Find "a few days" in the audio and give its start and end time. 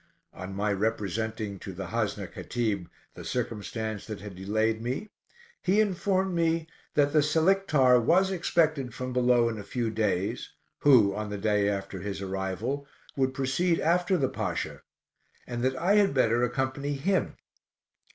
9.59-10.53